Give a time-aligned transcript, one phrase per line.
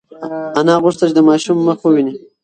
[0.59, 2.13] انا غوښتل چې د ماشوم مخ وویني.